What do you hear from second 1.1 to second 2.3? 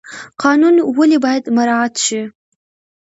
باید مراعات شي؟